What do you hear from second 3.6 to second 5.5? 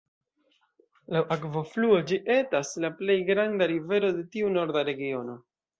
rivero de tiu Norda regiono.